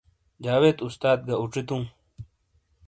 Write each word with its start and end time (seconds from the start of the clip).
جاوید 0.43 0.77
استاد 0.87 1.19
گہ 1.27 1.35
اوچیتوں۔ 1.39 1.83